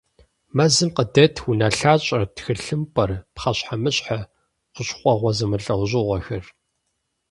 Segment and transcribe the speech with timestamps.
[0.55, 4.17] Мэзым къыдет унэлъащӀэр, тхылъымпӀэр, пхъэщхьэмыщхьэ,
[4.73, 6.45] хущхъуэгъуэ зэмылӀэужьыгъуэхэр.